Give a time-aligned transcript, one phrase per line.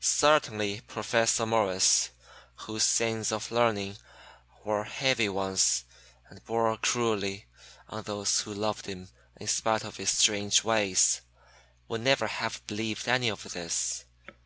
[0.00, 2.10] Certainly Professor Morris,
[2.66, 3.96] whose sins of learning
[4.64, 5.84] were heavy ones
[6.28, 7.46] and bore cruelly
[7.88, 9.08] on those who loved him
[9.40, 11.22] in spite of his strange ways,
[11.88, 14.04] would never have believed any of this.